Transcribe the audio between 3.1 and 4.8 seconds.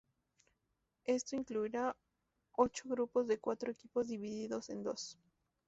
de cuatro equipos divididos